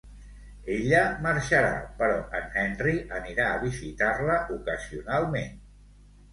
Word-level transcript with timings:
Ella 0.75 1.01
marxarà, 1.25 1.75
però 1.99 2.17
en 2.41 2.49
Henry 2.63 2.95
anirà 3.21 3.47
a 3.53 3.61
visitar-la 3.69 4.41
ocasionalment. 4.59 5.65